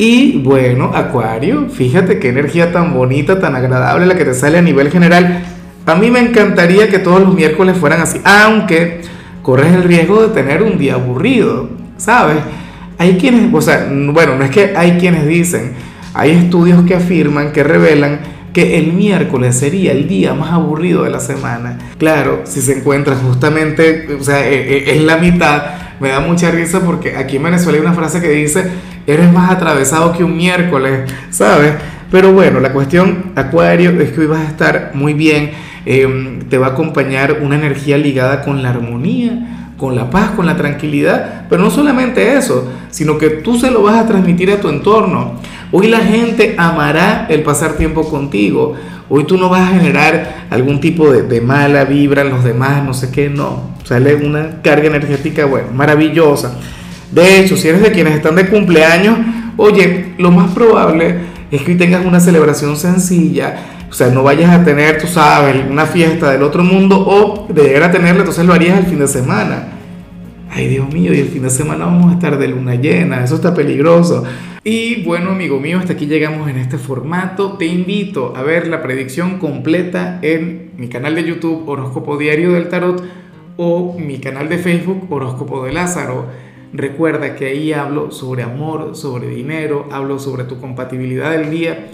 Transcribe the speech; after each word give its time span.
Y 0.00 0.38
bueno, 0.38 0.92
Acuario, 0.94 1.68
fíjate 1.68 2.18
qué 2.18 2.30
energía 2.30 2.72
tan 2.72 2.94
bonita, 2.94 3.38
tan 3.38 3.54
agradable 3.54 4.06
la 4.06 4.14
que 4.14 4.24
te 4.24 4.32
sale 4.32 4.56
a 4.56 4.62
nivel 4.62 4.90
general. 4.90 5.42
A 5.84 5.94
mí 5.94 6.10
me 6.10 6.20
encantaría 6.20 6.88
que 6.88 7.00
todos 7.00 7.20
los 7.20 7.34
miércoles 7.34 7.76
fueran 7.76 8.00
así, 8.00 8.18
aunque 8.24 9.02
corres 9.42 9.74
el 9.74 9.82
riesgo 9.82 10.22
de 10.22 10.28
tener 10.28 10.62
un 10.62 10.78
día 10.78 10.94
aburrido, 10.94 11.68
¿sabes? 11.98 12.38
Hay 12.96 13.18
quienes, 13.18 13.52
o 13.52 13.60
sea, 13.60 13.90
bueno, 13.92 14.36
no 14.36 14.44
es 14.44 14.50
que 14.50 14.72
hay 14.74 14.92
quienes 14.92 15.26
dicen, 15.26 15.72
hay 16.14 16.30
estudios 16.30 16.82
que 16.84 16.94
afirman, 16.94 17.52
que 17.52 17.62
revelan 17.62 18.20
que 18.54 18.78
el 18.78 18.94
miércoles 18.94 19.54
sería 19.54 19.92
el 19.92 20.08
día 20.08 20.32
más 20.32 20.52
aburrido 20.52 21.02
de 21.02 21.10
la 21.10 21.20
semana. 21.20 21.76
Claro, 21.98 22.44
si 22.44 22.62
se 22.62 22.78
encuentra 22.78 23.16
justamente, 23.16 24.08
o 24.18 24.24
sea, 24.24 24.48
e, 24.48 24.78
e, 24.78 24.96
es 24.96 25.02
la 25.02 25.18
mitad, 25.18 25.62
me 26.00 26.08
da 26.08 26.20
mucha 26.20 26.50
risa 26.50 26.80
porque 26.80 27.16
aquí 27.16 27.36
en 27.36 27.44
Venezuela 27.44 27.78
hay 27.78 27.84
una 27.84 27.94
frase 27.94 28.20
que 28.20 28.30
dice, 28.30 28.70
eres 29.06 29.32
más 29.32 29.50
atravesado 29.50 30.12
que 30.12 30.24
un 30.24 30.36
miércoles, 30.36 31.10
¿sabes? 31.30 31.74
Pero 32.10 32.32
bueno, 32.32 32.58
la 32.58 32.72
cuestión, 32.72 33.32
Acuario, 33.36 33.90
es 34.00 34.10
que 34.10 34.20
hoy 34.20 34.26
vas 34.26 34.40
a 34.40 34.48
estar 34.48 34.90
muy 34.94 35.12
bien, 35.12 35.52
em, 35.86 36.40
te 36.48 36.58
va 36.58 36.68
a 36.68 36.70
acompañar 36.70 37.38
una 37.42 37.54
energía 37.54 37.98
ligada 37.98 38.42
con 38.42 38.62
la 38.62 38.70
armonía, 38.70 39.72
con 39.76 39.94
la 39.94 40.10
paz, 40.10 40.32
con 40.32 40.46
la 40.46 40.56
tranquilidad, 40.56 41.46
pero 41.48 41.62
no 41.62 41.70
solamente 41.70 42.36
eso, 42.36 42.70
sino 42.90 43.16
que 43.16 43.30
tú 43.30 43.58
se 43.58 43.70
lo 43.70 43.82
vas 43.82 43.96
a 43.96 44.06
transmitir 44.06 44.50
a 44.50 44.60
tu 44.60 44.68
entorno. 44.68 45.40
Hoy 45.72 45.86
la 45.86 46.00
gente 46.00 46.56
amará 46.58 47.26
el 47.28 47.42
pasar 47.42 47.74
tiempo 47.74 48.08
contigo. 48.08 48.74
Hoy 49.08 49.24
tú 49.24 49.36
no 49.36 49.48
vas 49.48 49.70
a 49.70 49.74
generar 49.78 50.46
algún 50.50 50.80
tipo 50.80 51.10
de, 51.10 51.40
mala 51.40 51.84
vibra 51.84 52.22
en 52.22 52.30
los 52.30 52.42
demás, 52.42 52.84
no 52.84 52.92
sé 52.92 53.10
qué, 53.10 53.28
no. 53.28 53.70
Sale 53.84 54.16
una 54.16 54.62
carga 54.62 54.88
energética, 54.88 55.48
maravillosa. 55.72 56.56
De 57.12 57.40
hecho, 57.40 57.56
si 57.56 57.68
eres 57.68 57.82
de 57.82 57.92
quienes 57.92 58.14
están 58.14 58.34
de 58.34 58.48
cumpleaños, 58.48 59.16
oye, 59.56 60.14
lo 60.18 60.30
más 60.30 60.52
probable 60.52 61.16
es 61.50 61.62
que 61.62 61.72
hoy 61.72 61.78
tengas 61.78 62.04
una 62.04 62.20
celebración 62.20 62.76
sencilla, 62.76 63.56
o 63.90 63.92
sea, 63.92 64.08
no 64.08 64.22
vayas 64.22 64.50
a 64.50 64.64
tener, 64.64 65.00
tú 65.00 65.08
sabes, 65.08 65.56
una 65.68 65.86
fiesta 65.86 66.30
del 66.30 66.42
otro 66.44 66.62
mundo 66.62 66.96
o 66.98 67.52
de 67.52 67.64
llegar 67.64 67.84
a 67.84 67.90
tenerla, 67.90 68.20
entonces 68.20 68.44
lo 68.44 68.54
harías 68.54 68.78
el 68.78 68.86
fin 68.86 69.00
de 69.00 69.08
semana. 69.08 69.79
Ay, 70.52 70.66
Dios 70.66 70.92
mío, 70.92 71.14
y 71.14 71.20
el 71.20 71.28
fin 71.28 71.42
de 71.42 71.50
semana 71.50 71.84
vamos 71.84 72.10
a 72.10 72.14
estar 72.14 72.36
de 72.36 72.48
luna 72.48 72.74
llena, 72.74 73.22
eso 73.22 73.36
está 73.36 73.54
peligroso. 73.54 74.24
Y 74.64 75.04
bueno, 75.04 75.30
amigo 75.30 75.60
mío, 75.60 75.78
hasta 75.78 75.92
aquí 75.92 76.06
llegamos 76.06 76.50
en 76.50 76.56
este 76.56 76.76
formato. 76.76 77.52
Te 77.52 77.66
invito 77.66 78.34
a 78.36 78.42
ver 78.42 78.66
la 78.66 78.82
predicción 78.82 79.38
completa 79.38 80.18
en 80.22 80.72
mi 80.76 80.88
canal 80.88 81.14
de 81.14 81.22
YouTube 81.22 81.68
Horóscopo 81.68 82.18
Diario 82.18 82.52
del 82.52 82.68
Tarot 82.68 83.00
o 83.56 83.96
mi 83.96 84.18
canal 84.18 84.48
de 84.48 84.58
Facebook 84.58 85.06
Horóscopo 85.08 85.64
de 85.64 85.72
Lázaro. 85.72 86.26
Recuerda 86.72 87.36
que 87.36 87.46
ahí 87.46 87.72
hablo 87.72 88.10
sobre 88.10 88.42
amor, 88.42 88.96
sobre 88.96 89.28
dinero, 89.28 89.88
hablo 89.92 90.18
sobre 90.18 90.44
tu 90.44 90.60
compatibilidad 90.60 91.30
del 91.30 91.50
día. 91.50 91.86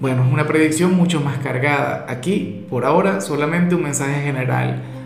Bueno, 0.00 0.24
es 0.24 0.32
una 0.32 0.46
predicción 0.46 0.94
mucho 0.94 1.20
más 1.20 1.38
cargada. 1.38 2.06
Aquí, 2.08 2.64
por 2.70 2.86
ahora, 2.86 3.20
solamente 3.20 3.74
un 3.74 3.82
mensaje 3.82 4.22
general. 4.22 4.82